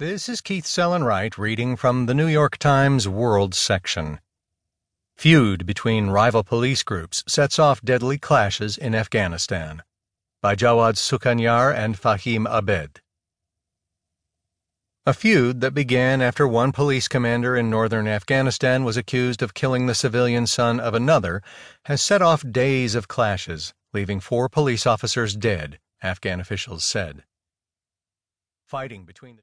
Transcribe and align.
This 0.00 0.28
is 0.28 0.40
Keith 0.40 0.64
Sellon-Wright 0.64 1.38
reading 1.38 1.76
from 1.76 2.06
the 2.06 2.14
New 2.14 2.26
York 2.26 2.58
Times 2.58 3.06
World 3.06 3.54
section. 3.54 4.18
Feud 5.16 5.66
between 5.66 6.08
rival 6.08 6.42
police 6.42 6.82
groups 6.82 7.22
sets 7.28 7.60
off 7.60 7.80
deadly 7.80 8.18
clashes 8.18 8.76
in 8.76 8.92
Afghanistan 8.92 9.84
by 10.42 10.56
Jawad 10.56 10.96
Sukhanyar 10.96 11.72
and 11.72 11.96
Fahim 11.96 12.44
Abed. 12.50 13.02
A 15.06 15.14
feud 15.14 15.60
that 15.60 15.74
began 15.74 16.20
after 16.20 16.48
one 16.48 16.72
police 16.72 17.06
commander 17.06 17.56
in 17.56 17.70
northern 17.70 18.08
Afghanistan 18.08 18.82
was 18.82 18.96
accused 18.96 19.42
of 19.42 19.54
killing 19.54 19.86
the 19.86 19.94
civilian 19.94 20.48
son 20.48 20.80
of 20.80 20.94
another 20.94 21.40
has 21.84 22.02
set 22.02 22.20
off 22.20 22.42
days 22.50 22.96
of 22.96 23.06
clashes, 23.06 23.72
leaving 23.92 24.18
four 24.18 24.48
police 24.48 24.88
officers 24.88 25.36
dead, 25.36 25.78
Afghan 26.02 26.40
officials 26.40 26.82
said. 26.82 27.22
Fighting 28.64 29.04
between 29.04 29.28
the 29.28 29.32